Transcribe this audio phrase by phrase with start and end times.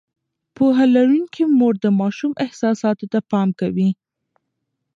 [0.55, 3.89] پوهه لرونکې مور د ماشوم احساساتو ته پام کوي.